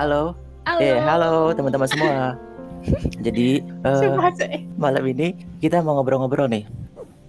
[0.00, 0.32] Halo.
[0.64, 0.80] Halo.
[0.80, 2.32] Eh, halo teman-teman semua.
[3.28, 4.64] Jadi Cek.
[4.80, 6.64] malam ini kita mau ngobrol-ngobrol nih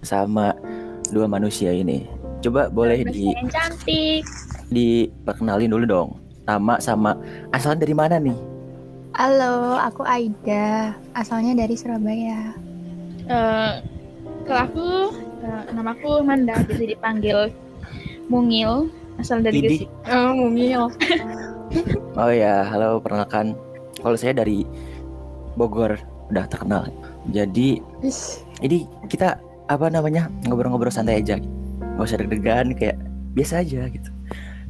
[0.00, 0.56] sama
[1.12, 2.08] dua manusia ini.
[2.40, 4.24] Coba boleh di Yang cantik.
[4.72, 6.08] diperkenalin dulu dong.
[6.48, 7.12] Nama sama
[7.52, 8.40] asalnya dari mana nih?
[9.20, 10.96] Halo, aku Aida.
[11.12, 12.56] Asalnya dari Surabaya.
[13.28, 13.72] Eh,
[14.48, 14.88] kalau aku
[15.44, 17.52] eh, namaku Manda, bisa dipanggil
[18.32, 18.88] Mungil,
[19.20, 19.60] asal dari.
[19.60, 19.92] Gresik.
[20.08, 20.88] Oh, Mungil.
[22.14, 23.56] Oh ya, halo perkenalkan.
[23.96, 24.64] Kalau saya dari
[25.56, 25.96] Bogor,
[26.28, 26.88] udah terkenal.
[27.32, 27.80] Jadi
[28.60, 29.36] ini kita
[29.68, 31.40] apa namanya ngobrol-ngobrol santai aja.
[31.96, 32.96] Gak usah deg-degan kayak
[33.32, 34.10] biasa aja gitu.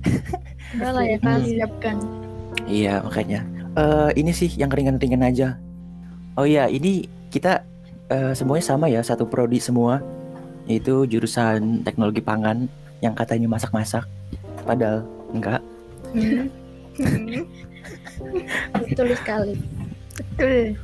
[0.78, 1.46] Udah lah ya kan, Hmm.
[1.46, 1.96] siapkan.
[2.66, 3.40] Iya makanya.
[3.72, 5.56] Eh ini sih yang ringan-ringan aja.
[6.38, 7.62] Oh iya ini kita
[8.08, 9.98] eh, semuanya sama ya satu prodi semua.
[10.70, 12.70] Itu jurusan teknologi pangan
[13.02, 14.06] yang katanya masak-masak.
[14.62, 15.02] Padahal
[15.34, 15.62] enggak.
[18.76, 19.54] Betul sekali.
[20.12, 20.76] Betul.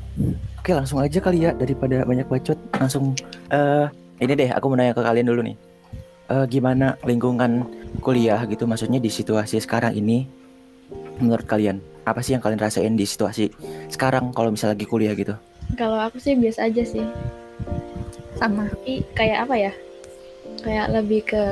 [0.58, 3.14] Oke langsung aja kali ya daripada banyak bacot langsung
[3.52, 3.86] eh
[4.18, 5.56] ini deh aku mau nanya ke kalian dulu nih.
[6.28, 7.64] Eh gimana lingkungan
[8.04, 10.28] kuliah gitu maksudnya di situasi sekarang ini
[11.22, 13.52] menurut kalian apa sih yang kalian rasain di situasi
[13.92, 15.36] sekarang kalau misalnya lagi kuliah gitu?
[15.76, 17.04] Kalau aku sih biasa aja sih.
[18.40, 18.70] Sama.
[18.72, 19.72] Tapi kayak apa ya?
[20.64, 21.44] Kayak lebih ke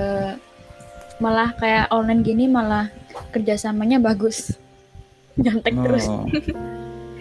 [1.21, 2.93] malah kayak online gini malah
[3.33, 4.57] kerjasamanya bagus.
[5.37, 6.07] Nyontek terus.
[6.09, 6.27] Oh.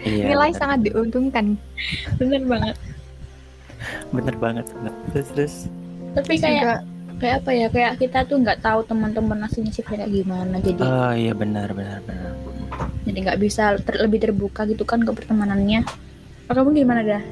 [0.06, 0.60] Iya, Nilai bener.
[0.60, 1.46] sangat diuntungkan.
[2.20, 2.76] Bener banget.
[4.12, 4.94] bener banget bener.
[5.10, 5.54] terus terus
[6.14, 6.84] Tapi kayak
[7.18, 7.66] kayak apa ya?
[7.72, 10.62] Kayak kita tuh nggak tahu teman-teman aslinya sih kayak gimana.
[10.62, 12.36] Jadi oh iya benar benar benar
[13.06, 15.86] jadi nggak bisa ter- lebih terbuka gitu kan ke pertemanannya.
[16.50, 17.22] Kamu gimana dah?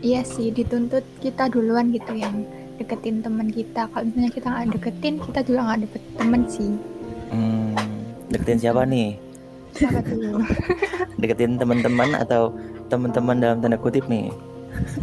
[0.00, 2.44] Iya sih, dituntut kita duluan gitu yang
[2.80, 3.88] deketin teman kita.
[3.92, 6.72] Kalau misalnya kita nggak deketin, kita juga nggak dapet temen sih.
[7.30, 7.74] Hmm,
[8.30, 9.16] deketin siapa nih?
[9.76, 10.40] Apa tuh?
[11.20, 12.54] deketin teman-teman atau
[12.88, 14.30] teman-teman dalam tanda kutip nih?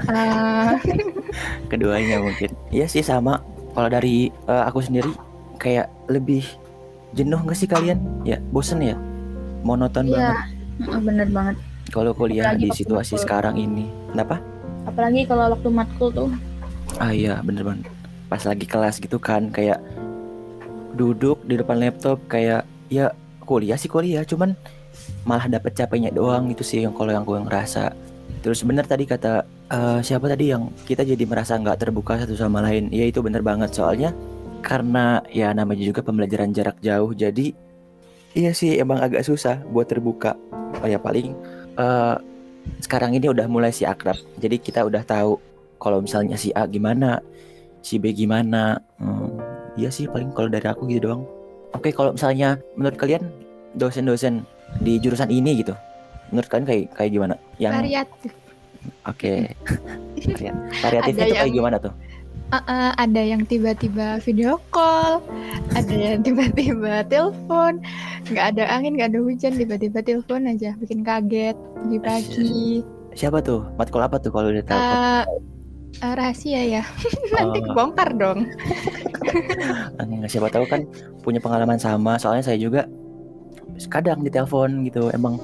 [0.05, 0.77] Ah,
[1.71, 2.53] keduanya mungkin.
[2.69, 3.41] Iya sih sama.
[3.73, 5.09] Kalau dari eh, aku sendiri
[5.57, 6.45] kayak lebih
[7.13, 7.97] jenuh nggak sih kalian?
[8.21, 8.97] Ya bosen ya?
[9.65, 10.19] Monoton banget.
[10.19, 10.37] Iya,
[10.89, 11.55] heeh, bener banget.
[11.93, 13.23] kalau kuliah Apalagi di situasi matkul.
[13.25, 13.85] sekarang ini.
[14.09, 14.41] Kenapa?
[14.83, 16.29] Apalagi kalau waktu matkul tuh.
[16.97, 17.85] Ah iya bener banget.
[18.29, 19.77] Pas lagi kelas gitu kan kayak
[20.93, 23.11] duduk di depan laptop kayak ya
[23.43, 24.55] kuliah sih kuliah cuman
[25.25, 27.91] malah dapet capeknya doang itu sih yang kalau yang gue ngerasa.
[28.43, 32.59] Terus bener tadi kata eh, siapa tadi yang kita jadi merasa nggak terbuka satu sama
[32.63, 32.91] lain?
[32.91, 33.73] Ya itu bener banget.
[33.73, 34.11] Soalnya
[34.63, 37.51] karena ya namanya juga pembelajaran jarak jauh jadi
[38.31, 40.35] iya sih emang agak susah buat terbuka.
[40.83, 41.35] Oh ya paling
[41.79, 42.15] eh,
[42.79, 44.15] sekarang ini udah mulai si akrab.
[44.39, 45.39] Jadi kita udah tahu
[45.79, 47.19] kalau misalnya si A gimana,
[47.83, 48.79] si B gimana.
[48.99, 49.35] Hmm,
[49.73, 51.23] iya sih paling kalau dari aku gitu doang.
[51.73, 53.25] Oke, kalau misalnya menurut kalian
[53.73, 54.45] dosen-dosen
[54.79, 55.73] di jurusan ini gitu.
[56.29, 57.35] Menurut kalian kayak kayak gimana?
[57.57, 58.31] Yang variatif.
[59.03, 59.33] oke.
[60.23, 61.93] Varia- Variatifnya Ada tuh kayak yang- gimana tuh?
[62.49, 65.25] Ah, ah, ada yang tiba-tiba video call,
[65.73, 67.81] ada yang tiba-tiba telepon,
[68.29, 72.85] nggak ada angin, nggak ada hujan, tiba-tiba telepon aja, bikin kaget pagi-pagi.
[73.11, 73.65] Siapa tuh?
[73.73, 74.77] Matkul apa tuh kalau udah tahu?
[74.77, 75.23] Eh,
[76.01, 76.83] eh, rahasia ya,
[77.35, 77.65] nanti Oh.
[77.69, 78.39] kebongkar dong.
[79.99, 80.87] Nggak siapa tahu kan
[81.21, 82.15] punya pengalaman sama.
[82.15, 82.87] Soalnya saya juga
[83.91, 85.11] kadang ditelepon gitu.
[85.11, 85.39] Emang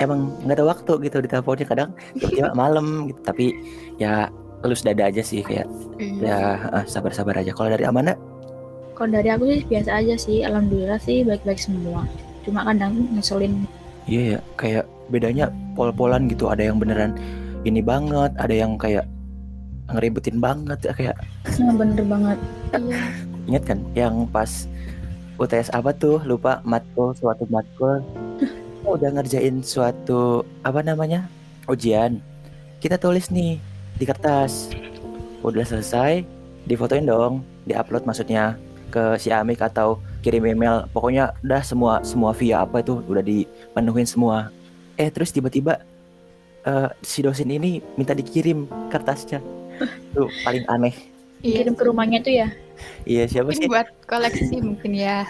[0.00, 3.20] emang nggak ada waktu gitu diteleponnya kadang tiba-tiba malam gitu.
[3.24, 3.52] Tapi
[4.00, 4.32] ya
[4.64, 5.68] lulus dada aja sih kayak
[6.20, 7.52] ya ah, sabar-sabar aja.
[7.52, 8.16] Kalau dari Amanda
[8.96, 10.40] kalau dari aku sih biasa aja sih.
[10.40, 12.08] Alhamdulillah sih baik-baik semua.
[12.48, 13.68] Cuma kadang ngeselin.
[14.08, 16.48] Iya ya, kayak bedanya pol-polan gitu.
[16.48, 17.12] Ada yang beneran
[17.66, 19.04] ini banget, ada yang kayak
[19.90, 21.16] ngeribetin banget ya kayak
[21.62, 22.38] Nah, bener banget.
[22.74, 23.00] Iya.
[23.46, 24.66] inget kan yang pas
[25.38, 26.18] UTS apa tuh?
[26.26, 28.02] Lupa matkul suatu matkul.
[28.82, 31.28] Udah ngerjain suatu apa namanya?
[31.70, 32.18] Ujian.
[32.82, 33.60] Kita tulis nih
[33.96, 34.72] di kertas.
[35.46, 36.26] Udah selesai
[36.66, 38.58] difotoin dong diupload maksudnya
[38.90, 40.90] ke si Amik atau kirim email.
[40.90, 44.50] Pokoknya udah semua semua via apa itu udah dipenuhin semua.
[44.98, 45.78] Eh terus tiba-tiba
[46.66, 49.38] eh, si dosen ini minta dikirim kertasnya
[50.12, 50.94] tuh paling aneh
[51.40, 52.48] Iya, Kirim ke rumahnya tuh ya.
[53.04, 55.28] iya siapa sih mungkin buat koleksi mungkin ya.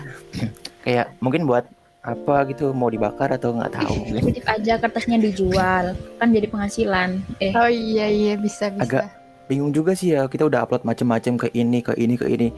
[0.80, 1.66] kayak mungkin buat
[2.00, 5.98] apa gitu mau dibakar atau nggak tahu Titip aja kertasnya dijual.
[6.16, 7.18] Kan jadi penghasilan.
[7.36, 8.82] Eh, Oh iya iya bisa bisa.
[8.82, 9.10] Agak-
[9.46, 12.48] bingung juga sih ya kita udah upload macem-macem ke ini ke ini ke ini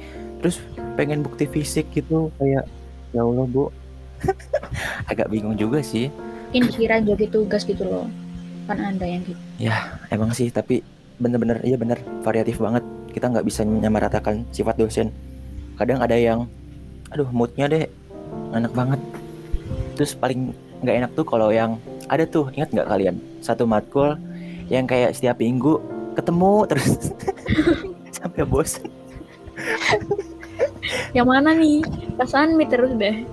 [0.41, 0.57] terus
[0.97, 2.65] pengen bukti fisik gitu kayak
[3.11, 3.69] ya Allah bu
[5.11, 6.09] agak bingung juga sih
[6.49, 8.09] mungkin kira jadi tugas gitu loh.
[8.65, 9.41] Kan ada yang gitu.
[10.09, 10.81] emang sih tapi
[11.19, 12.83] bener-bener iya bener variatif banget.
[13.11, 15.11] Kita nggak bisa menyamaratakan sifat dosen.
[15.79, 16.47] Kadang ada yang
[17.11, 17.85] aduh moodnya deh
[18.55, 19.01] enak banget.
[19.99, 21.77] Terus paling nggak enak tuh kalau yang
[22.09, 23.17] ada tuh ingat nggak kalian?
[23.43, 24.15] Satu matkul
[24.71, 25.83] yang kayak setiap minggu
[26.15, 27.13] ketemu terus.
[28.19, 28.91] Sampai bosan
[31.13, 31.83] Yang mana nih?
[32.17, 33.27] Perasaan mi terus deh.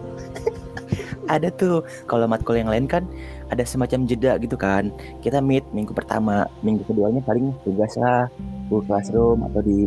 [1.26, 3.02] ada tuh kalau matkul yang lain kan
[3.48, 4.90] ada semacam jeda gitu kan
[5.20, 8.26] kita meet minggu pertama minggu keduanya paling tugas lah
[8.68, 9.86] Google Classroom atau di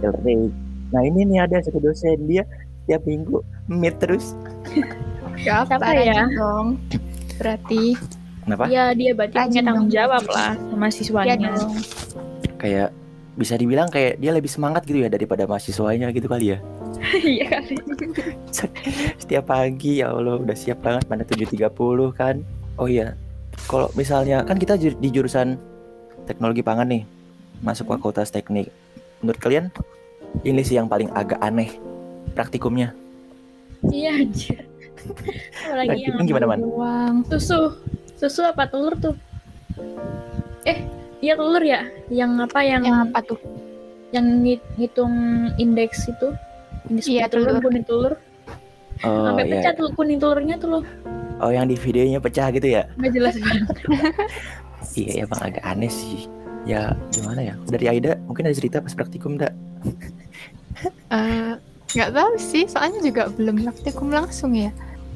[0.00, 0.26] LRT
[0.90, 2.42] nah ini nih ada satu dosen dia
[2.84, 4.32] tiap minggu meet terus
[5.40, 6.24] Gak apa Siapa ya?
[6.30, 6.76] dong.
[7.36, 7.94] Berarti
[8.42, 11.48] kenapa Iya dia berarti Rajin punya tanggung jawab lah sama ya siswanya.
[11.54, 11.72] dong.
[12.56, 12.88] kayak
[13.32, 16.58] bisa dibilang kayak dia lebih semangat gitu ya daripada mahasiswanya gitu kali ya
[17.24, 17.76] Iya kali.
[19.22, 21.72] setiap pagi ya Allah udah siap banget pada 7.30
[22.12, 22.42] kan
[22.80, 23.12] oh iya
[23.68, 25.60] kalau misalnya kan kita di jurusan
[26.24, 27.02] teknologi pangan nih
[27.60, 28.72] masuk fakultas teknik
[29.20, 29.68] menurut kalian
[30.42, 31.76] ini sih yang paling agak aneh
[32.32, 32.96] praktikumnya
[33.80, 34.60] Iya anjir.
[35.64, 37.24] Apalagi yang gimana man Uang.
[37.26, 37.80] susu.
[38.12, 39.16] Susu apa telur tuh?
[40.68, 40.84] Eh,
[41.18, 41.88] iya telur ya?
[42.12, 43.40] Yang apa yang Yang apa tuh?
[44.12, 45.16] yang ngit- ngitung
[45.56, 46.28] indeks itu?
[46.92, 47.62] Indeks Iya, telur, telur.
[47.64, 48.12] kuning telur.
[49.00, 50.84] oh Sampai iya pecah tuh kuning telurnya tuh loh.
[51.40, 52.86] Oh yang di videonya pecah gitu ya?
[52.96, 53.76] Nggak jelas banget.
[55.00, 56.28] iya emang agak aneh sih.
[56.68, 57.54] Ya gimana ya?
[57.66, 59.54] Dari Aida mungkin ada cerita pas praktikum enggak
[61.12, 61.52] Eh,
[61.92, 64.70] nggak tahu sih, soalnya juga belum praktikum langsung ya.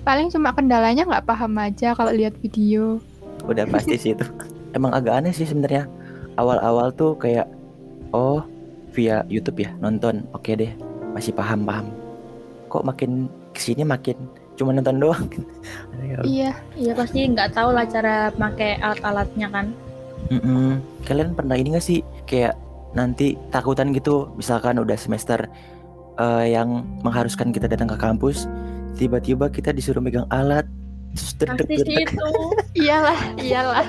[0.05, 3.00] Paling cuma kendalanya nggak paham aja kalau lihat video.
[3.49, 4.27] udah pasti sih itu.
[4.77, 5.88] Emang agak aneh sih sebenarnya.
[6.37, 7.47] Awal-awal tuh kayak
[8.11, 8.43] oh
[8.93, 10.27] via YouTube ya nonton.
[10.35, 10.75] Oke deh
[11.15, 11.87] masih paham paham
[12.67, 14.19] kok makin ke sini makin
[14.55, 15.27] cuma nonton doang
[16.05, 16.19] ya.
[16.23, 19.67] Iya, Iya pasti nggak tahu lah cara pakai alat-alatnya kan.
[20.33, 20.81] Mm-mm.
[21.05, 22.56] kalian pernah ini gak sih kayak
[22.97, 25.45] nanti takutan gitu misalkan udah semester
[26.17, 28.49] eh, yang mengharuskan kita datang ke kampus
[28.97, 30.65] tiba-tiba kita disuruh megang alat
[31.39, 32.27] terus sih itu.
[32.89, 33.87] iyalah, iyalah.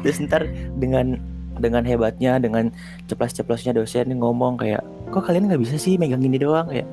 [0.00, 0.48] terus ntar
[0.78, 1.20] dengan
[1.56, 2.68] dengan hebatnya dengan
[3.08, 6.88] ceplas-ceplosnya dosen ngomong kayak kok kalian nggak bisa sih megang ini doang kayak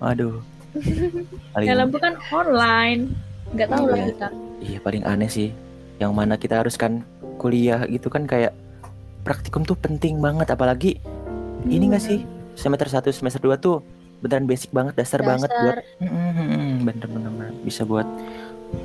[0.00, 0.40] waduh
[1.54, 3.02] paling Dalam bukan online.
[3.52, 4.06] Nggak tahu lah Iya.
[4.08, 4.28] kita.
[4.62, 5.48] iya paling aneh sih
[5.98, 7.04] yang mana kita harus kan
[7.36, 8.54] kuliah gitu kan kayak
[9.22, 10.96] praktikum tuh penting banget apalagi
[11.64, 11.92] ini Hmm.
[11.92, 12.18] gak sih
[12.54, 13.82] semester 1 semester 2 tuh
[14.18, 15.78] beneran basic banget dasar, banget buat Dasar.
[16.80, 18.06] Bener-bener bisa buat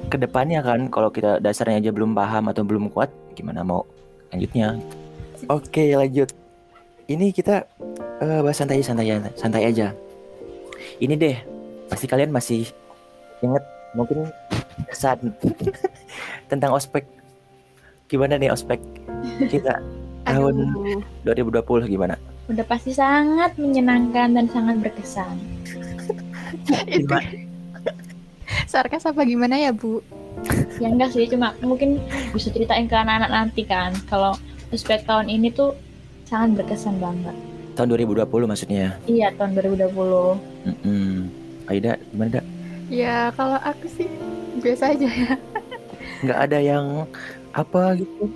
[0.10, 3.88] ke depannya kan kalau kita dasarnya aja belum paham atau belum kuat gimana mau
[4.30, 4.76] lanjutnya
[5.56, 6.30] oke lanjut
[7.08, 7.64] ini kita
[8.20, 9.96] eh, bahas santai santai santai aja
[11.00, 11.38] ini deh
[11.88, 12.68] pasti kalian masih
[13.40, 13.64] inget
[13.94, 14.28] mungkin
[14.86, 15.32] kesan
[16.52, 17.08] tentang ospek
[18.06, 18.80] gimana nih ospek
[19.48, 19.80] kita
[20.28, 20.56] tahun
[21.24, 21.60] Aduh.
[21.60, 22.16] 2020 gimana
[22.48, 25.36] Udah pasti sangat menyenangkan dan sangat berkesan.
[26.88, 27.12] Itu
[28.64, 30.00] sarkas apa gimana ya, Bu?
[30.80, 32.00] Ya enggak sih, cuma mungkin
[32.32, 33.92] bisa ceritain ke anak-anak nanti kan.
[34.08, 34.40] Kalau
[34.72, 35.76] ospek tahun ini tuh
[36.24, 37.36] sangat berkesan banget.
[37.76, 39.92] tahun 2020 maksudnya Iya, tahun 2020.
[40.72, 41.12] Mm-mm.
[41.68, 42.46] Aida gimana dak
[42.88, 44.08] Ya, kalau aku sih
[44.58, 45.36] biasa aja ya.
[46.20, 46.86] nggak ada yang
[47.52, 48.32] apa gitu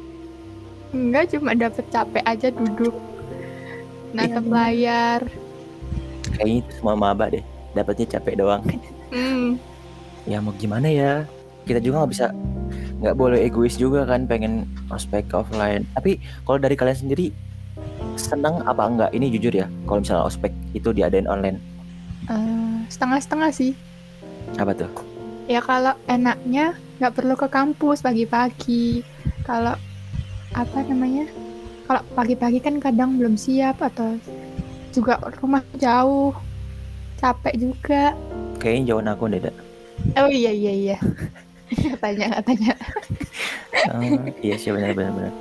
[0.91, 2.91] Enggak, cuma dapet capek aja duduk.
[4.11, 4.51] Natap Iya.
[4.51, 5.21] layar.
[6.31, 8.61] kayaknya itu semua maba deh dapatnya capek doang
[9.07, 9.55] Hmm,
[10.25, 11.23] ya mau gimana ya
[11.61, 12.27] kita juga nggak bisa
[12.97, 17.31] nggak boleh egois juga kan pengen ospek offline tapi kalau dari kalian sendiri
[18.15, 21.59] senang apa enggak ini jujur ya kalau misalnya ospek itu diadain online
[22.25, 22.60] eh,
[22.91, 23.71] setengah-setengah sih.
[24.59, 24.91] apa tuh
[25.47, 29.01] Ya kalau enaknya nggak perlu ke kampus pagi-pagi.
[29.41, 29.75] Kalau
[30.53, 31.25] apa namanya?
[31.87, 34.15] Kalau pagi-pagi kan kadang belum siap atau
[34.91, 36.35] juga rumah jauh.
[37.17, 38.11] Capek juga.
[38.57, 39.55] kayaknya jauhan aku deh Dak.
[40.17, 40.97] Oh iya iya iya.
[41.95, 42.73] katanya katanya
[43.87, 44.03] Ah,
[44.39, 45.33] iya sih benar benar benar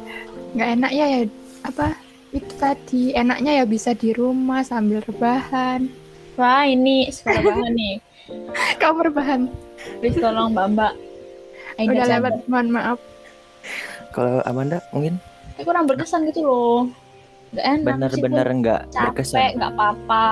[0.51, 1.21] nggak enak ya ya
[1.63, 1.87] apa
[2.31, 5.91] itu tadi enaknya ya bisa di rumah sambil rebahan.
[6.35, 7.95] Wah, ini suara bahan nih.
[8.81, 9.51] Kamu rebahan.
[9.99, 10.93] Please tolong Mbak Mbak.
[11.77, 12.99] Aida Udah lewat, mohon maaf.
[14.11, 15.17] kalau Amanda mungkin
[15.55, 16.79] Kayak kurang berkesan gitu loh.
[17.51, 17.87] Gak enak.
[17.87, 20.29] benar-benar nggak meskipun capek, berkesan nggak apa-apa.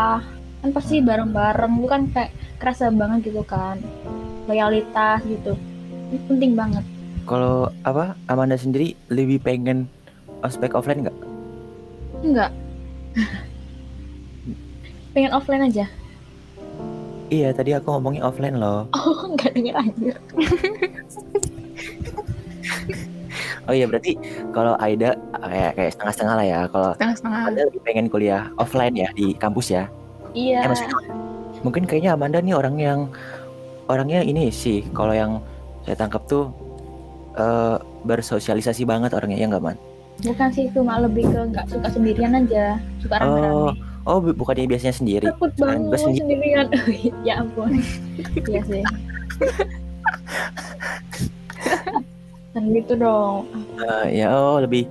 [0.58, 1.72] Kan pasti bareng-bareng.
[1.76, 3.78] Lu kan kayak kerasa banget gitu kan.
[4.46, 5.54] Loyalitas gitu.
[6.08, 6.84] Ini penting banget.
[7.22, 9.84] kalau apa Amanda sendiri lebih pengen
[10.40, 11.18] ospek offline nggak
[12.18, 12.50] Enggak.
[15.18, 15.84] Pengen offline aja.
[17.28, 20.14] iya tadi aku ngomongin offline loh Oh, enggak denger anjir.
[23.66, 24.14] oh iya berarti
[24.50, 27.38] kalau Aida kayak kayak setengah-setengah lah ya kalau Setengah-setengah.
[27.44, 29.84] Anda lebih pengen kuliah offline ya di kampus ya
[30.30, 30.62] Iya.
[30.62, 30.94] Eh, maksudnya,
[31.60, 32.98] mungkin kayaknya Amanda nih orang yang
[33.86, 35.40] orangnya ini sih kalau yang
[35.82, 36.48] saya tangkap tuh
[37.34, 39.76] eh, bersosialisasi banget orangnya ya nggak man
[40.18, 43.50] Bukan sih cuma lebih ke nggak suka sendirian aja, suka oh rame-rame.
[43.50, 43.70] oh
[44.10, 46.22] bu- bukannya biasanya sendiri Takut banget gue sendiri.
[46.24, 46.66] sendirian.
[47.28, 47.70] ya ampun.
[48.40, 48.82] Iya sih.
[52.50, 53.44] Dan gitu dong.
[53.78, 54.88] Eh, ya oh lebih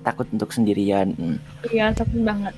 [0.00, 1.36] takut untuk sendirian Hmm.
[1.64, 2.52] Iya takut banget.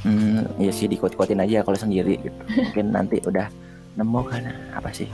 [0.00, 2.34] Hmm, ya sih dikuat-kuatin aja kalau sendiri gitu.
[2.52, 3.48] Mungkin nanti udah
[3.94, 5.08] nemu kan apa sih?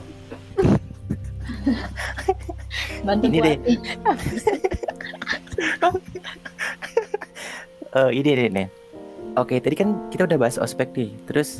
[3.01, 3.55] Bantu Ini deh.
[7.95, 8.67] Eh ini deh nih.
[9.35, 11.11] Oke, tadi kan kita udah bahas ospek nih.
[11.27, 11.59] Terus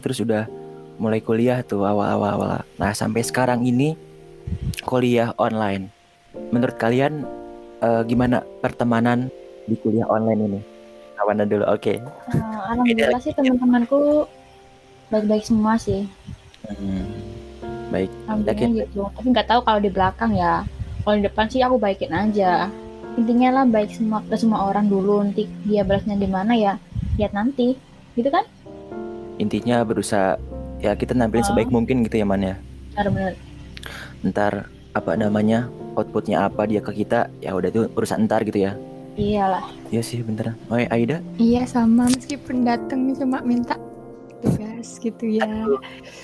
[0.00, 0.48] terus udah
[0.96, 2.50] mulai kuliah tuh awal-awal awal.
[2.80, 3.92] Nah, sampai sekarang ini
[4.88, 5.92] kuliah online.
[6.52, 7.28] Menurut kalian
[7.84, 9.28] eh, gimana pertemanan
[9.68, 10.60] di kuliah online ini?
[11.20, 11.64] Kawan dulu.
[11.68, 12.00] Oke.
[12.00, 12.40] Eh,
[12.72, 14.24] Alhamdulillah sih teman-temanku
[15.12, 16.08] baik-baik semua sih.
[16.64, 17.04] Hmm,
[17.92, 18.08] Baik.
[18.24, 19.04] Alhamdulillah gitu.
[19.12, 20.64] Tapi nggak tahu kalau di belakang ya.
[21.04, 22.72] Kalau di depan sih aku baikin aja.
[23.14, 25.20] Intinya lah baik semua ke semua orang dulu.
[25.20, 26.72] Nanti dia balasnya di mana ya
[27.16, 27.74] lihat nanti.
[28.14, 28.44] Gitu kan?
[29.36, 30.36] Intinya berusaha
[30.78, 31.48] ya kita nampilin Oh.
[31.48, 32.54] sebaik mungkin gitu ya man ya.
[32.92, 33.34] Benar-benar.
[34.22, 34.52] Ntar
[34.90, 38.72] apa namanya outputnya apa dia ke kita ya udah itu urusan ntar gitu ya.
[39.14, 39.64] Iyalah.
[39.88, 40.54] Iya sih bener.
[40.68, 41.18] Oh Aida?
[41.36, 43.74] Iya sama meskipun datang cuma minta
[44.40, 45.44] tugas gitu ya.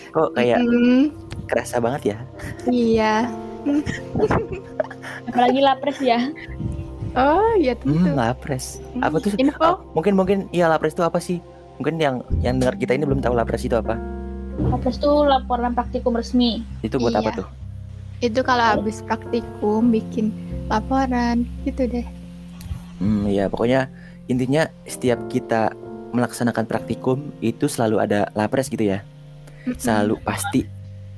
[0.08, 1.12] Kok kayak Mm,
[1.44, 2.18] kerasa banget ya?
[2.66, 3.14] iya.
[5.26, 6.30] Apalagi lapres ya.
[7.16, 7.96] Oh iya tentu.
[7.96, 8.78] Hmm, lapres.
[9.00, 9.32] Apa tuh?
[9.40, 11.40] Info Oh, mungkin mungkin iya lapres itu apa sih?
[11.80, 13.96] Mungkin yang yang dengar kita ini belum tahu lapres itu apa?
[14.60, 16.60] Lapres tuh laporan praktikum resmi.
[16.84, 17.38] Itu buat apa Iya.
[17.40, 17.48] tuh?
[18.24, 20.32] itu kalau habis praktikum bikin
[20.72, 22.06] laporan gitu deh.
[22.96, 23.92] Hmm, ya pokoknya
[24.24, 25.76] intinya setiap kita
[26.16, 29.04] melaksanakan praktikum itu selalu ada lapres gitu ya.
[29.76, 30.64] Selalu pasti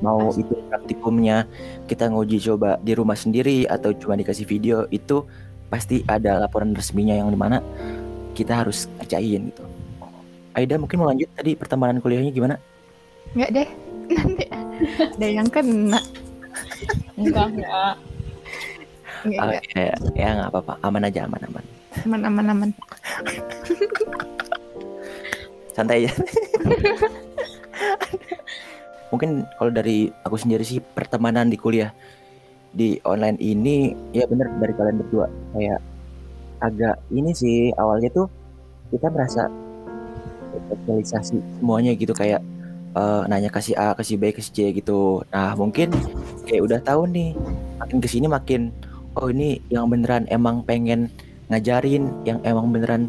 [0.03, 1.47] mau itu praktikumnya
[1.87, 5.23] kita nguji coba di rumah sendiri atau cuma dikasih video itu
[5.69, 7.61] pasti ada laporan resminya yang di mana
[8.33, 9.65] kita harus kerjain gitu.
[10.57, 12.57] Aida mungkin mau lanjut tadi pertemanan kuliahnya gimana?
[13.37, 13.69] Enggak deh.
[14.17, 14.45] Nanti
[14.99, 16.01] ada yang kena.
[17.19, 17.95] Enggak, enggak.
[19.27, 19.63] Enggak, enggak.
[19.63, 19.83] Oke,
[20.15, 21.65] ya nggak apa-apa, aman aja, aman aman.
[22.07, 22.71] Aman aman aman.
[25.75, 26.13] Santai aja.
[29.15, 31.95] Mungkin kalau dari aku sendiri sih pertemanan di kuliah
[32.73, 35.81] di online ini ya bener dari kalian berdua kayak
[36.59, 38.27] agak ini sih awalnya tuh
[38.93, 39.49] kita merasa
[40.69, 42.41] sosialisasi semuanya gitu kayak
[42.97, 45.23] eh, nanya kasih A, kasih B, kasih C gitu.
[45.31, 45.93] Nah mungkin
[46.49, 47.37] kayak udah tahu nih
[47.79, 48.73] makin ke sini makin
[49.19, 51.11] oh ini yang beneran emang pengen
[51.49, 53.09] ngajarin, yang emang beneran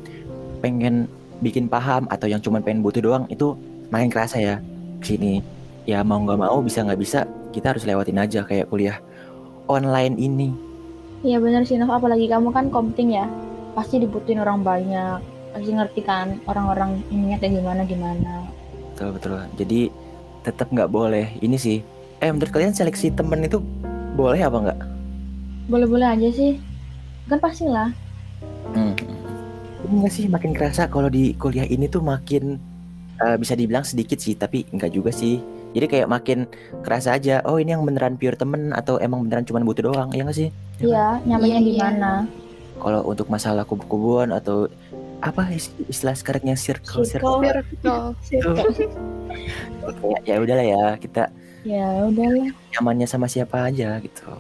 [0.64, 1.08] pengen
[1.40, 3.56] bikin paham atau yang cuma pengen butuh doang itu
[3.92, 4.56] makin kerasa ya
[5.04, 5.42] sini.
[5.88, 9.02] Ya mau nggak mau bisa nggak bisa kita harus lewatin aja kayak kuliah
[9.70, 10.50] online ini.
[11.22, 11.94] Iya benar sih, Nov.
[11.94, 13.30] Apalagi kamu kan komting ya.
[13.78, 15.22] Pasti dibutuhin orang banyak.
[15.54, 18.34] Pasti ngerti kan orang-orang ininya kayak gimana gimana.
[18.92, 19.40] Betul betul.
[19.56, 19.82] Jadi
[20.42, 21.80] tetap nggak boleh ini sih.
[22.20, 23.62] Eh menurut kalian seleksi temen itu
[24.18, 24.80] boleh apa nggak?
[25.70, 26.58] Boleh-boleh aja sih.
[27.30, 27.94] Kan pastilah.
[28.74, 28.96] Hmm.
[29.90, 32.60] Enggak sih makin kerasa kalau di kuliah ini tuh makin
[33.20, 35.40] eh, bisa dibilang sedikit sih tapi enggak juga sih.
[35.70, 36.40] Jadi kayak makin
[36.82, 37.46] kerasa aja.
[37.46, 40.10] Oh ini yang beneran pure temen atau emang beneran cuma butuh doang?
[40.12, 40.50] Ya nggak sih?
[40.80, 41.84] Iya, nyamannya Iya, di iya.
[41.84, 42.12] mana.
[42.80, 44.66] Kalau untuk masalah kubu-kubuan atau
[45.20, 48.16] apa is- istilah sekarangnya circle circle Circle.
[48.24, 48.56] Circle.
[50.00, 51.28] kayak ya udahlah ya kita
[51.68, 52.50] Ya udahlah.
[52.72, 54.32] nyamannya sama siapa aja gitu.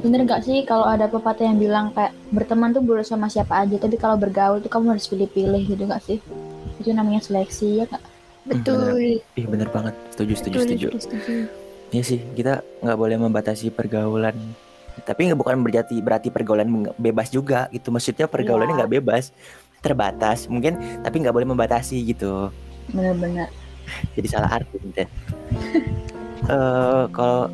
[0.00, 3.74] Bener gak sih kalau ada pepatah yang bilang kayak berteman tuh boleh sama siapa aja,
[3.74, 6.22] tapi kalau bergaul tuh kamu harus pilih-pilih gitu gak sih?
[6.78, 7.98] Itu namanya seleksi ya kak?
[8.44, 9.20] Betul.
[9.36, 9.94] Ih bener banget.
[10.14, 10.86] Setuju setuju Betul, setuju.
[10.88, 11.32] betul, setuju.
[11.90, 14.36] Iya sih, kita nggak boleh membatasi pergaulan.
[15.00, 17.90] Tapi nggak bukan berarti berarti pergaulan bebas juga gitu.
[17.90, 18.78] Maksudnya pergaulannya Iya.
[18.84, 19.24] nggak bebas,
[19.80, 22.48] terbatas mungkin, tapi nggak boleh membatasi gitu.
[22.90, 23.50] Bener-bener.
[24.14, 25.04] Jadi salah arti gitu.
[26.40, 27.52] Eh, kalau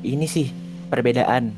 [0.00, 0.48] ini sih
[0.88, 1.52] perbedaan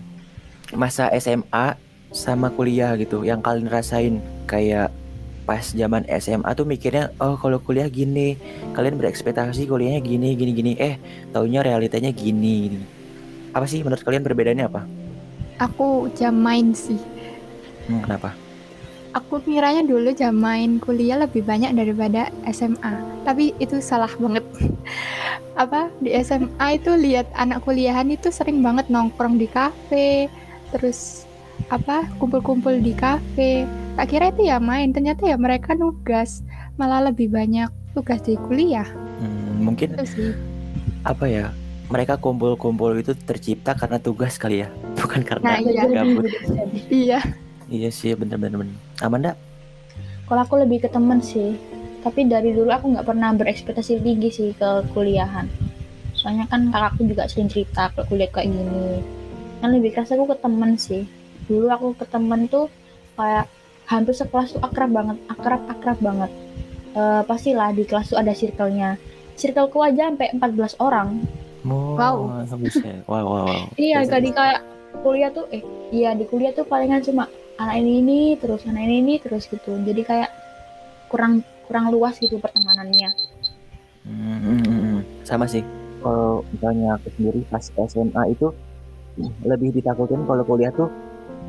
[0.74, 1.78] masa SMA
[2.10, 4.14] sama kuliah gitu, yang kalian rasain
[4.44, 4.90] kayak
[5.44, 8.40] pas zaman SMA tuh mikirnya oh kalau kuliah gini
[8.72, 10.96] kalian berekspektasi kuliahnya gini gini gini eh
[11.30, 12.80] taunya realitanya gini, gini.
[13.52, 14.82] apa sih menurut kalian perbedaannya apa
[15.62, 16.98] Aku jam main sih.
[17.86, 18.34] Hmm, kenapa
[19.14, 23.22] Aku ngiranya dulu jam main kuliah lebih banyak daripada SMA.
[23.22, 24.42] Tapi itu salah banget.
[25.62, 30.26] Apa di SMA itu lihat anak kuliahan itu sering banget nongkrong di kafe,
[30.74, 31.30] terus
[31.68, 33.64] apa kumpul-kumpul di kafe.
[33.94, 36.42] Tak kira itu ya main, ternyata ya mereka nugas.
[36.74, 38.86] Malah lebih banyak tugas di kuliah.
[39.16, 40.30] Hmm, mungkin Itu sih.
[41.04, 41.52] apa ya
[41.86, 44.68] mereka kumpul-kumpul itu tercipta karena tugas kali ya
[44.98, 45.82] bukan Nah, karena iya.
[45.86, 46.24] gabut.
[46.90, 47.20] Iya.
[47.64, 48.58] Iya sih bener-bener.
[48.60, 48.76] bener.
[48.98, 49.32] Amanda?
[50.24, 51.54] Kalau aku lebih ke temen sih.
[52.00, 55.48] Tapi dari dulu aku nggak pernah berekspektasi tinggi sih ke kuliahan.
[56.12, 59.00] Soalnya kan kakakku juga sering cerita kalau kuliah kayak gini.
[59.60, 61.08] Yang lebih keras aku ke temen sih.
[61.46, 62.66] Dulu aku ke temen tuh
[63.14, 63.46] kayak
[63.84, 66.30] hampir sekelas tuh akrab banget, akrab-akrab banget.
[66.94, 68.96] Eh pastilah di kelas tuh ada circle-nya.
[69.34, 71.08] Circleku aja sampai 14 orang.
[71.64, 72.44] Wow.
[72.54, 73.02] Buset.
[73.08, 73.64] Wow, wow, wow.
[73.80, 74.60] Iya, Terus, gak di kayak
[75.02, 77.26] kuliah tuh eh iya di kuliah tuh palingan cuma
[77.58, 79.74] anak ini ini terus anak ini ini terus gitu.
[79.74, 80.30] Jadi kayak
[81.10, 83.10] kurang kurang luas gitu pertemanannya.
[84.04, 85.00] Hmm, hmm, hmm, hmm.
[85.24, 85.64] Sama sih.
[86.04, 88.52] Kalau misalnya aku sendiri pas SMA itu
[89.46, 90.92] lebih ditakutin kalau kuliah tuh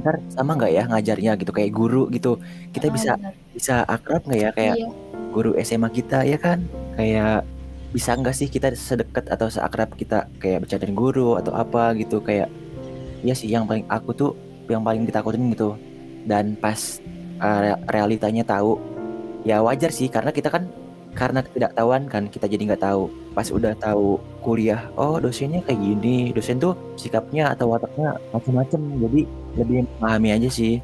[0.02, 2.38] ntar sama nggak ya ngajarnya gitu kayak guru gitu
[2.72, 3.34] kita Ah, bisa benar.
[3.52, 4.88] bisa akrab nggak ya kayak Iya.
[5.32, 6.60] guru SMA kita ya kan
[6.94, 7.44] kayak
[7.90, 12.52] bisa nggak sih kita sedekat atau seakrab kita kayak bercandain guru atau apa gitu kayak
[13.22, 14.32] ya sih yang paling aku tuh
[14.68, 15.80] yang paling ditakutin gitu
[16.26, 17.00] dan pas
[17.40, 18.78] uh, re- realitanya tahu
[19.42, 20.68] ya wajar sih karena kita kan
[21.16, 26.30] karena ketidaktahuan kan kita jadi nggak tahu pas udah tahu kuliah oh dosennya kayak gini
[26.30, 29.22] dosen tuh sikapnya atau wataknya macam-macam jadi
[29.56, 30.84] lebih memahami aja sih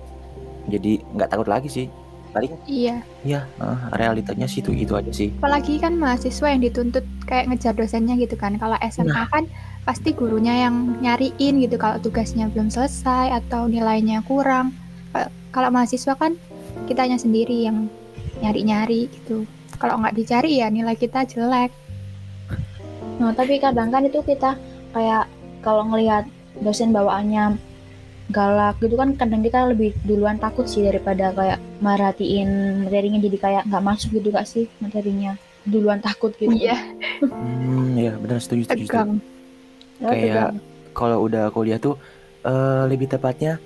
[0.65, 1.87] jadi nggak takut lagi sih
[2.31, 3.03] paling Iya.
[3.27, 7.75] ya uh, realitanya sih itu itu aja sih Apalagi kan mahasiswa yang dituntut kayak ngejar
[7.75, 8.55] dosennya gitu kan.
[8.55, 9.43] Kalau SMA kan
[9.83, 14.71] pasti gurunya yang nyariin gitu kalau tugasnya belum selesai atau nilainya kurang.
[15.11, 16.39] Kalau- Kalau mahasiswa kan
[16.87, 17.91] kitanya sendiri yang
[18.39, 19.43] nyari-nyari gitu.
[19.81, 21.73] Kalau nggak dicari ya nilai kita jelek.
[23.17, 24.53] Nah, tapi kadang kan itu kita
[24.93, 25.25] kayak
[25.61, 26.29] kalau ngelihat
[26.61, 27.57] dosen bawaannya
[28.29, 32.49] galak gitu kan kadang kita lebih duluan takut sih daripada kayak merhatiin
[32.85, 35.35] materinya jadi kayak nggak masuk gitu gak sih materinya
[35.67, 36.77] duluan takut gitu Iya,
[37.27, 38.85] Hmm, ya benar setuju setuju.
[38.85, 38.87] setuju.
[38.87, 39.11] tegang.
[39.99, 40.49] Ya, Kayak
[40.91, 41.97] kalau udah kuliah tuh
[42.41, 43.57] eh, lebih tepatnya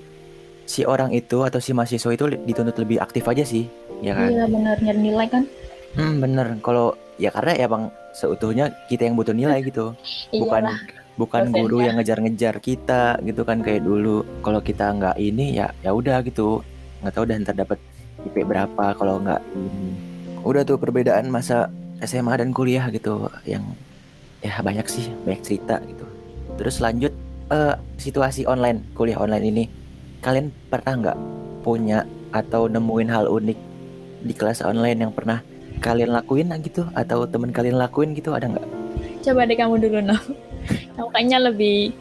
[0.66, 3.70] si orang itu atau si mahasiswa itu dituntut lebih aktif aja sih,
[4.02, 4.28] ya kan?
[4.28, 5.44] iya bener nyari nilai kan
[5.96, 6.48] Hmm, bener.
[6.60, 9.96] Kalau ya karena ya bang seutuhnya kita yang butuh nilai gitu,
[10.36, 14.24] bukan iyalah bukan guru yang ngejar-ngejar kita gitu kan kayak dulu.
[14.44, 16.60] Kalau kita nggak ini ya ya udah gitu,
[17.02, 17.80] nggak tahu dan ntar dapat
[18.28, 19.96] IP berapa kalau nggak ini.
[20.44, 21.72] Udah tuh perbedaan masa
[22.04, 23.64] SMA dan kuliah gitu yang
[24.44, 26.06] ya banyak sih banyak cerita gitu.
[26.60, 27.16] Terus lanjut
[27.52, 29.64] eh, situasi online kuliah online ini,
[30.20, 31.18] kalian pernah nggak
[31.64, 32.04] punya
[32.36, 33.60] atau nemuin hal unik
[34.28, 35.40] di kelas online yang pernah
[35.84, 38.68] kalian lakuin gitu atau temen kalian lakuin gitu ada nggak?
[39.26, 40.18] coba deh kamu dulu no
[40.94, 41.94] kamu kayaknya lebih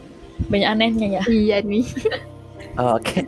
[0.51, 1.85] banyak anehnya ya Iya nih.
[2.75, 3.23] Oh, Oke,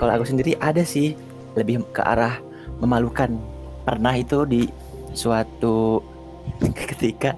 [0.00, 1.12] kalau aku sendiri ada sih
[1.52, 2.40] lebih ke arah
[2.80, 3.36] memalukan.
[3.84, 4.64] Pernah itu di
[5.12, 6.00] suatu
[6.88, 7.36] ketika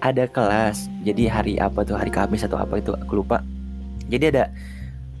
[0.00, 3.44] ada kelas, jadi hari apa tuh hari Kamis atau apa itu aku lupa.
[4.08, 4.48] Jadi ada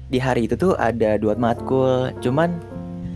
[0.08, 2.56] di hari itu tuh ada dua matkul, cuman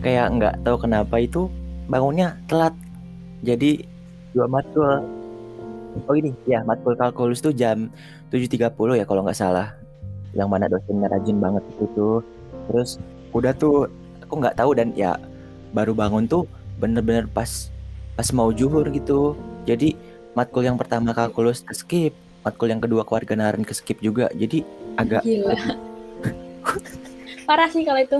[0.05, 1.49] kayak nggak tahu kenapa itu
[1.89, 2.73] bangunnya telat.
[3.43, 3.85] Jadi
[4.35, 5.03] dua matkul.
[6.05, 6.31] Oh ini.
[6.45, 7.89] Ya matkul kalkulus tuh jam
[8.29, 9.73] 7.30 ya kalau nggak salah.
[10.37, 11.85] Yang mana dosennya rajin banget itu.
[11.97, 12.19] Tuh
[12.69, 13.01] terus
[13.33, 13.89] udah tuh
[14.21, 15.17] aku nggak tahu dan ya
[15.73, 16.45] baru bangun tuh
[16.77, 17.69] bener-bener pas
[18.13, 19.33] pas mau juhur gitu.
[19.65, 19.97] Jadi
[20.37, 24.31] matkul yang pertama kalkulus ke skip matkul yang kedua kewarganegaraan ke skip juga.
[24.35, 24.63] Jadi
[24.95, 25.55] agak gila.
[27.47, 28.19] parah sih kalau itu.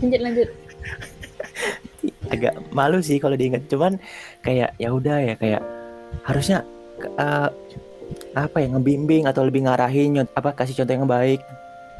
[0.00, 0.48] Lanjut lanjut.
[2.30, 3.66] Agak malu sih kalau diingat.
[3.66, 3.98] Cuman
[4.40, 5.62] kayak ya udah ya kayak
[6.24, 6.64] harusnya
[7.18, 7.48] eh,
[8.32, 11.40] apa ya ngebimbing atau lebih ngarahin apa kasih contoh yang baik.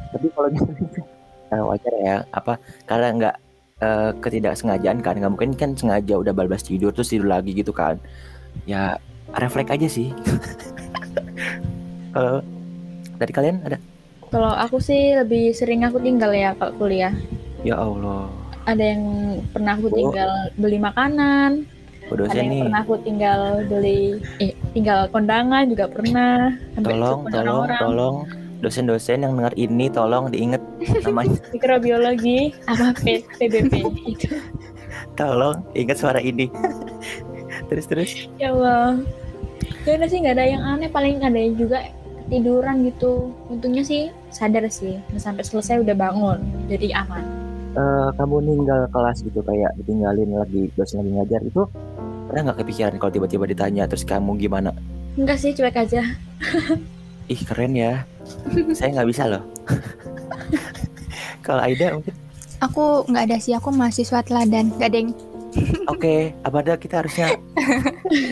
[0.09, 1.01] Tapi kalau gitu
[1.49, 3.35] eh, wajar ya apa karena nggak
[3.79, 7.97] eh, ketidaksengajaan kan nggak mungkin kan sengaja udah balbas tidur terus tidur lagi gitu kan.
[8.65, 8.97] Ya
[9.37, 10.09] refleks aja sih.
[12.13, 12.41] Kalau
[13.19, 13.77] dari kalian ada?
[14.29, 17.13] Kalau aku sih lebih sering aku tinggal ya kalau kuliah.
[17.65, 18.29] Ya Allah.
[18.65, 19.03] Ada yang
[19.49, 19.97] pernah aku Oh.
[19.97, 21.65] tinggal beli makanan
[22.15, 22.61] ada dosen yang nih.
[22.65, 24.01] pernah aku tinggal beli
[24.41, 26.53] eh tinggal kondangan juga pernah.
[26.73, 27.79] Sampai tolong tolong orang-orang.
[27.81, 28.17] tolong.
[28.59, 30.59] Dosen-dosen yang dengar ini tolong diinget
[31.07, 31.39] namanya.
[31.55, 33.71] Mikrobiologi apa P- PBB
[34.03, 34.35] itu.
[35.15, 36.51] Tolong ingat suara ini.
[37.71, 38.11] Terus terus.
[38.35, 38.99] Ya Allah.
[39.87, 40.91] Ya udah sih nggak ada yang aneh.
[40.91, 41.87] Paling ada yang juga
[42.27, 43.31] tiduran gitu.
[43.47, 44.99] Untungnya sih sadar sih.
[45.15, 46.43] Sampai selesai udah bangun.
[46.67, 47.23] Jadi aman.
[47.79, 51.41] Eh, kamu ninggal kelas gitu kayak ditinggalin lagi dosen lagi ngajar.
[51.47, 51.63] Itu
[52.29, 54.69] pernah nggak kepikiran kalau tiba-tiba ditanya terus kamu gimana
[55.17, 56.05] enggak sih cuek aja
[57.33, 58.05] ih keren ya
[58.77, 59.43] saya nggak bisa loh
[61.45, 62.13] kalau Aida mungkin
[62.59, 64.75] Aku nggak ada sih, aku mahasiswa teladan.
[64.75, 65.11] Gak ada yang
[65.89, 67.33] oke apa ada kita harusnya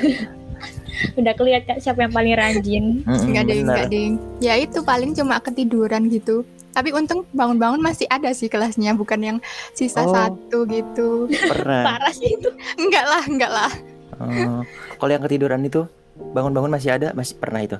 [1.19, 3.73] udah kelihatan siapa yang paling rajin nggak ada yang bener.
[3.73, 4.15] nggak ada yang.
[4.37, 6.45] Ya itu paling cuma ketiduran gitu.
[6.77, 9.37] Tapi untung bangun-bangun masih ada sih kelasnya, bukan yang
[9.73, 10.13] sisa Oh.
[10.13, 11.25] satu gitu.
[11.25, 11.97] Pernah.
[11.97, 12.53] Parah sih itu.
[12.77, 13.71] Enggak lah, enggak lah.
[14.21, 14.61] Oh,
[15.01, 15.89] kalau yang ketiduran itu
[16.37, 17.77] bangun-bangun masih ada, masih pernah itu.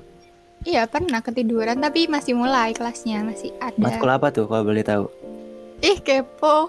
[0.66, 3.78] Iya pernah ketiduran tapi masih mulai kelasnya masih ada.
[3.78, 5.06] Matkul apa tuh kalau boleh tahu?
[5.78, 6.66] Ih kepo.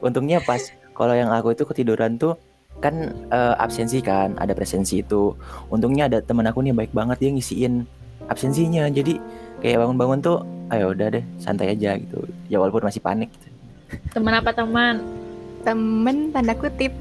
[0.00, 2.40] Untungnya pas kalau yang aku itu ketiduran tuh
[2.80, 5.36] kan eh, absensi kan, ada presensi itu.
[5.68, 7.84] Untungnya ada temen aku nih baik banget dia ngisiin
[8.32, 8.88] absensinya.
[8.88, 9.20] Jadi
[9.66, 10.38] kayak bangun-bangun tuh,
[10.70, 12.22] ayo udah deh santai aja gitu.
[12.46, 13.34] Ya walaupun masih panik.
[13.34, 13.50] Gitu.
[14.14, 15.02] Teman apa teman?
[15.66, 16.94] Temen tanda kutip.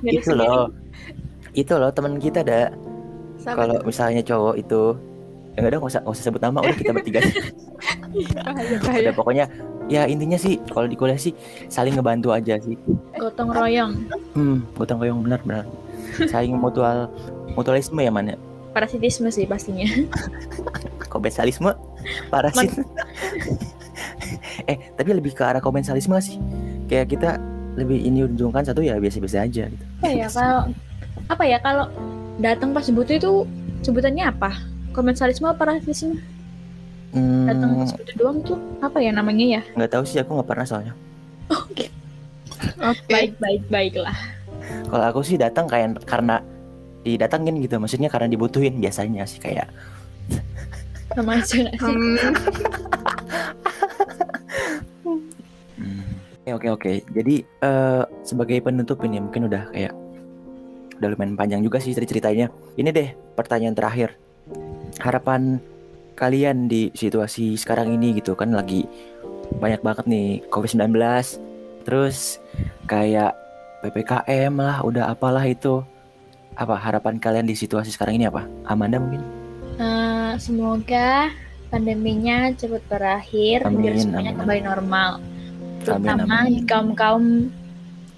[0.00, 0.72] Itu loh,
[1.52, 2.72] itu loh teman kita ada.
[3.44, 4.96] Kalau misalnya cowok itu,
[5.52, 7.20] ya nggak ada nggak usah, nggak usah sebut nama, udah kita bertiga.
[8.12, 9.48] Udah pokoknya
[9.88, 11.32] ya intinya sih kalau di kuliah sih
[11.72, 12.76] saling ngebantu aja sih.
[13.16, 13.92] gotong royong.
[14.36, 15.64] Hmm, gotong royong benar benar.
[16.28, 17.08] Saling mutual
[17.56, 18.36] mutualisme ya mana?
[18.72, 19.84] Parasitisme sih pastinya.
[21.12, 21.76] Komensalisme,
[22.32, 22.72] parasit.
[24.70, 26.40] eh, tapi lebih ke arah komensalisme sih?
[26.88, 27.30] Kayak kita
[27.76, 29.84] lebih ini ujungkan satu ya biasa-biasa aja gitu.
[30.00, 30.60] Apa ya kalau
[31.28, 31.84] apa ya kalau
[32.40, 33.32] datang pas butuh itu
[33.84, 34.56] sebutannya apa?
[34.96, 36.20] Komensalisme parasitisme?
[37.12, 39.62] Datang Hmm, pas butuh doang tuh apa ya namanya ya?
[39.76, 40.96] nggak tahu sih aku nggak pernah soalnya.
[41.52, 41.92] Oke.
[43.12, 44.16] Baik baik baiklah.
[44.88, 46.40] Kalau aku sih datang kayak karena
[47.02, 49.68] didatengin gitu, maksudnya karena dibutuhin biasanya sih kayak
[51.12, 51.68] Sama aja?
[51.76, 52.16] Hmm.
[56.42, 56.92] Oke oke oke.
[57.14, 59.94] Jadi eh, sebagai penutup ini mungkin udah kayak
[60.98, 62.50] udah lumayan panjang juga sih ceritanya.
[62.74, 64.18] Ini deh pertanyaan terakhir.
[64.98, 65.62] Harapan
[66.18, 68.86] kalian di situasi sekarang ini gitu kan lagi
[69.58, 70.98] banyak banget nih COVID-19.
[71.86, 72.38] Terus
[72.86, 73.34] kayak
[73.82, 75.82] PPKM lah, udah apalah itu.
[76.52, 78.44] Apa harapan kalian di situasi sekarang ini apa?
[78.68, 79.24] Amanda mungkin?
[79.80, 81.32] Eh, semoga
[81.72, 84.40] pandeminya cepat berakhir biar Amin, semuanya amin.
[84.44, 85.10] kembali normal.
[85.16, 86.50] Amin, Terutama amin.
[86.52, 87.24] di kaum kaum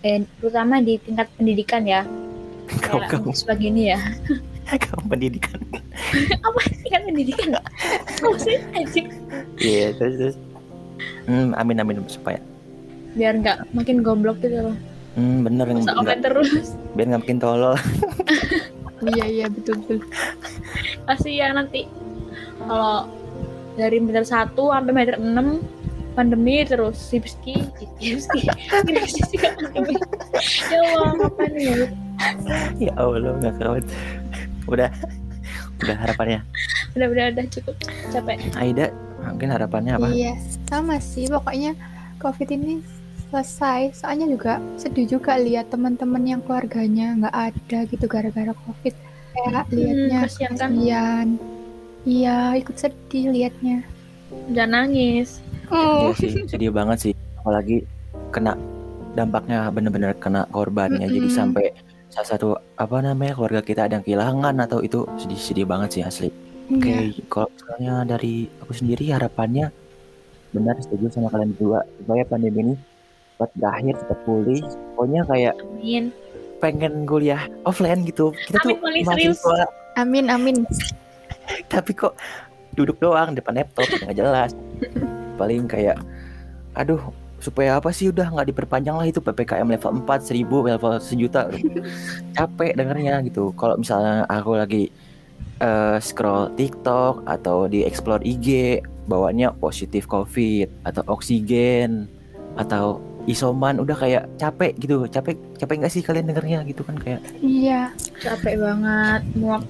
[0.02, 2.02] eh, terutama di tingkat pendidikan ya.
[2.84, 4.00] Kau Kayak kau sebagai ini ya.
[4.88, 5.60] kau pendidikan.
[6.48, 7.48] Apa tingkat pendidikan?
[7.54, 9.06] Apa sih anjing?
[9.60, 10.36] Iya, terus terus.
[11.28, 12.40] Hmm, amin amin supaya.
[13.14, 14.76] Biar nggak makin goblok gitu loh.
[15.14, 16.50] Hmm, bener Masa nggak open terus.
[16.98, 17.74] biar nggak makin tolol.
[19.14, 19.98] iya iya betul betul.
[21.06, 21.86] Pasti ya nanti
[22.58, 23.06] kalau
[23.78, 27.58] dari meter 1 sampai meter 6 pandemi terus Sipski
[27.98, 28.46] Sipski
[29.10, 29.98] Sipski pandemi
[30.70, 31.86] ya Allah apa nih ya
[32.78, 33.86] ya Allah nggak kawat.
[34.64, 34.88] Udah,
[35.84, 36.40] udah harapannya.
[36.94, 37.74] udah udah udah cukup
[38.14, 38.94] capek Aida,
[39.26, 40.06] mungkin harapannya apa?
[40.14, 40.38] Iya
[40.70, 41.74] sama sih pokoknya
[42.22, 42.78] COVID ini
[43.34, 43.98] selesai.
[43.98, 48.94] Soalnya juga sedih juga lihat teman-teman yang keluarganya nggak ada gitu gara-gara COVID.
[49.34, 51.26] Kayak liatnya kasihan kan kasihan.
[52.06, 53.78] Iya ikut sedih liatnya.
[54.50, 55.38] jangan nangis
[55.70, 56.12] Iya Oh.
[56.14, 57.12] sih, sedih banget sih.
[57.40, 57.82] Apalagi
[58.30, 58.54] kena
[59.14, 61.06] dampaknya bener-bener kena korbannya.
[61.06, 61.34] Jadi Mm-mm.
[61.34, 61.74] sampai
[62.10, 66.30] salah satu apa namanya keluarga kita ada yang kehilangan atau itu sedih-sedih banget sih asli.
[66.70, 67.26] Oke, Iya.
[67.26, 69.68] kalau misalnya dari aku sendiri harapannya
[70.54, 72.74] benar setuju sama kalian berdua supaya pandemi ini
[73.34, 74.62] cepat berakhir, cepat pulih.
[74.94, 76.14] Pokoknya kayak amin
[76.62, 78.32] pengen kuliah offline gitu.
[78.48, 79.42] Kita tuh Amin, serius.
[79.44, 79.68] mahasiswa
[80.00, 80.56] Amin amin.
[81.72, 82.16] tapi kok
[82.72, 84.56] duduk doang depan laptop nggak jelas.
[85.36, 86.00] Paling kayak
[86.74, 87.00] aduh
[87.44, 91.52] supaya apa sih udah nggak diperpanjang lah itu PPKM level 4 1000 level sejuta
[92.40, 94.88] capek dengernya gitu kalau misalnya aku lagi
[95.60, 102.08] eh, scroll TikTok atau di explore IG bawanya positif COVID atau oksigen
[102.56, 105.04] atau isoman udah kayak capek gitu.
[105.06, 107.90] Capek capek nggak sih kalian dengernya gitu kan kayak Iya.
[108.16, 109.62] capek banget muak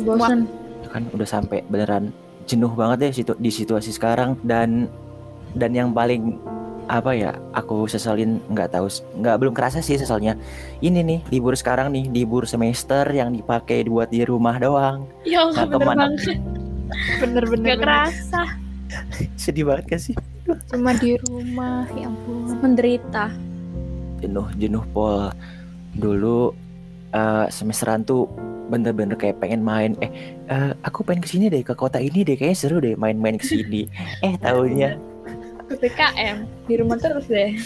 [0.00, 0.44] bosan
[0.86, 4.36] kan udah sampai beneran jenuh banget ya situ di situasi sekarang.
[4.40, 4.86] Dan
[5.54, 6.36] dan yang paling
[6.84, 8.84] apa ya aku seselin nggak tahu
[9.16, 10.36] nggak belum kerasa sih seselnya
[10.78, 15.08] ini nih libur sekarang nih libur semester yang dipakai buat di rumah doang.
[15.24, 16.02] Ya Allah Nggak bener ke mana.
[16.04, 16.38] banget.
[17.18, 17.66] Bener-bener.
[17.66, 18.40] gak kerasa.
[19.40, 22.52] Sedih banget kan sih Cuma di rumah ya ampun.
[22.60, 23.32] menderita.
[24.20, 25.32] Jenuh jenuh pol.
[25.96, 26.52] Dulu
[27.10, 28.28] eh, semesteran tuh
[28.64, 29.92] bener-bener kayak pengen main.
[30.00, 30.10] Eh
[30.48, 32.36] eh, aku pengen ke sini deh ke kota ini deh.
[32.36, 33.88] Kayaknya seru deh main-main ke sini
[34.26, 34.96] eh tahunya
[35.64, 36.36] PPKM
[36.68, 37.56] di rumah terus deh.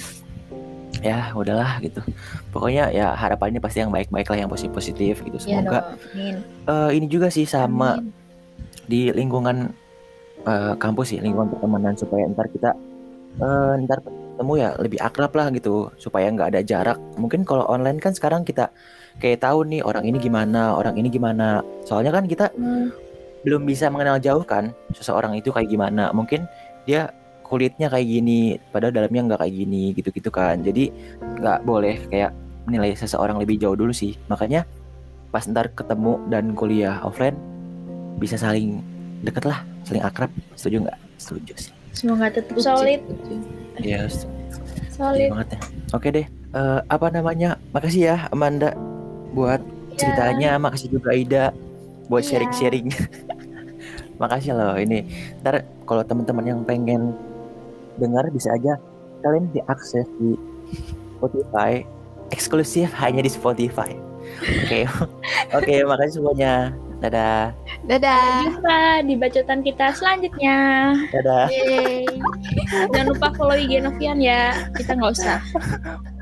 [0.99, 2.03] Ya udahlah gitu.
[2.51, 5.39] Pokoknya ya harapannya pasti yang baik-baik lah yang positif-positif gitu.
[5.47, 6.35] Ya semoga dong amin.
[6.67, 8.11] eh, ini juga sih sama Amin.
[8.87, 9.71] di lingkungan
[10.49, 12.71] eh, kampus sih lingkungan pertemanan supaya ntar kita
[13.39, 16.99] eh, ntar ketemu ya lebih akrab lah gitu supaya nggak ada jarak.
[17.21, 18.71] Mungkin kalau online kan sekarang kita
[19.19, 21.61] kayak tahu nih orang ini gimana orang ini gimana.
[21.85, 22.95] Soalnya kan kita Hmm,
[23.43, 26.15] belum bisa mengenal jauh kan seseorang itu kayak gimana.
[26.15, 26.47] Mungkin
[26.87, 27.11] dia
[27.43, 30.63] kulitnya kayak gini padahal dalamnya nggak kayak gini gitu-gitu kan.
[30.63, 30.91] Jadi
[31.43, 32.31] nggak boleh kayak
[32.69, 34.15] menilai seseorang lebih jauh dulu sih.
[34.31, 34.63] Makanya
[35.35, 37.37] pas ntar ketemu dan kuliah offline
[38.23, 38.81] bisa saling
[39.23, 40.99] deket lah saling akrab setuju nggak?
[41.17, 41.73] Setuju sih.
[41.97, 43.01] Semoga tetap solid.
[43.81, 44.31] ya setuju.
[44.93, 45.29] Solid.
[45.33, 45.61] banget ya.
[45.91, 47.61] Oke deh Eh, apa namanya?
[47.77, 48.73] Makasih ya Amanda
[49.37, 49.61] buat
[50.01, 50.57] ceritanya.
[50.57, 51.53] Makasih juga Ida
[52.09, 52.41] buat Iya.
[52.41, 52.89] sharing-sharing.
[54.23, 55.05] Makasih loh ini.
[55.45, 57.13] Ntar kalau teman-teman yang pengen
[58.01, 58.81] dengar bisa aja
[59.21, 60.41] kalian diakses di
[61.21, 61.85] Spotify.
[62.33, 63.93] Eksklusif hanya di Spotify.
[64.65, 64.89] Oke.
[65.61, 67.55] Oke makasih semuanya dadah
[67.89, 68.45] Dadah.
[68.45, 70.59] Jumpa di bacotan kita selanjutnya.
[71.15, 72.05] dadah Yeay.
[72.93, 74.53] Jangan lupa follow IG Novian ya.
[74.77, 75.41] Kita nggak usah.